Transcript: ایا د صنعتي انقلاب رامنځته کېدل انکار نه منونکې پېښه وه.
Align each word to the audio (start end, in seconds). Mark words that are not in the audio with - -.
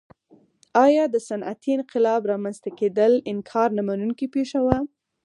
ایا 0.85 1.03
د 1.09 1.15
صنعتي 1.27 1.71
انقلاب 1.77 2.21
رامنځته 2.31 2.69
کېدل 2.79 3.11
انکار 3.31 3.69
نه 3.77 3.81
منونکې 3.87 4.27
پېښه 4.35 4.59
وه. 4.65 4.77